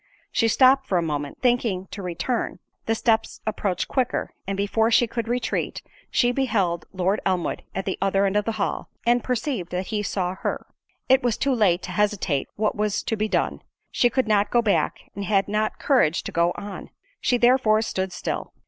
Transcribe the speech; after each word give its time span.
She 0.31 0.47
stopped 0.47 0.87
for 0.87 0.97
a 0.97 1.03
moment, 1.03 1.43
thinking 1.43 1.85
to 1.91 2.01
return; 2.01 2.57
the 2.87 2.95
steps 2.95 3.39
approached 3.45 3.87
quicker, 3.87 4.33
and 4.47 4.57
before 4.57 4.89
she 4.89 5.05
could 5.05 5.27
retreat, 5.27 5.83
she 6.09 6.31
beheld 6.31 6.87
Lord 6.91 7.21
Elmwood 7.23 7.61
at 7.75 7.85
the 7.85 7.99
other 8.01 8.25
end 8.25 8.35
of 8.35 8.45
the 8.45 8.53
hall, 8.53 8.89
and 9.05 9.23
perceived 9.23 9.69
that 9.69 9.85
he 9.93 10.01
saw 10.01 10.33
her. 10.37 10.65
It 11.07 11.21
was 11.21 11.37
too 11.37 11.53
late 11.53 11.83
to 11.83 11.91
hesitate 11.91 12.49
what 12.55 12.75
was 12.75 13.03
to 13.03 13.15
be 13.15 13.27
done; 13.27 13.61
she 13.91 14.09
could 14.09 14.27
not 14.27 14.49
go 14.49 14.63
back, 14.63 15.01
and 15.15 15.25
had 15.25 15.47
not 15.47 15.77
courage 15.77 16.23
to 16.23 16.31
go 16.31 16.51
on; 16.55 16.89
she 17.19 17.37
therefore 17.37 17.83
stood 17.83 18.11
still. 18.11 18.53